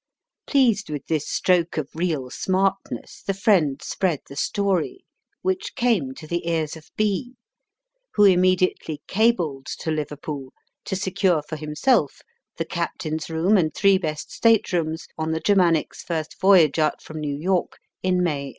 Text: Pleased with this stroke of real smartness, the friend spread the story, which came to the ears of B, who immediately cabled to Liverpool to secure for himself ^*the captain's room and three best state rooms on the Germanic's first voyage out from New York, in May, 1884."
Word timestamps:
Pleased 0.47 0.89
with 0.89 1.05
this 1.05 1.29
stroke 1.29 1.77
of 1.77 1.87
real 1.93 2.31
smartness, 2.31 3.21
the 3.21 3.35
friend 3.35 3.79
spread 3.83 4.21
the 4.27 4.35
story, 4.35 5.05
which 5.43 5.75
came 5.75 6.15
to 6.15 6.25
the 6.25 6.47
ears 6.49 6.75
of 6.75 6.89
B, 6.97 7.35
who 8.15 8.23
immediately 8.25 9.03
cabled 9.05 9.67
to 9.81 9.91
Liverpool 9.91 10.53
to 10.85 10.95
secure 10.95 11.43
for 11.43 11.55
himself 11.55 12.21
^*the 12.55 12.65
captain's 12.65 13.29
room 13.29 13.57
and 13.57 13.75
three 13.75 13.99
best 13.99 14.31
state 14.31 14.73
rooms 14.73 15.05
on 15.19 15.33
the 15.33 15.39
Germanic's 15.39 16.01
first 16.01 16.35
voyage 16.41 16.79
out 16.79 17.03
from 17.03 17.19
New 17.21 17.37
York, 17.37 17.77
in 18.01 18.23
May, 18.23 18.49
1884." 18.49 18.49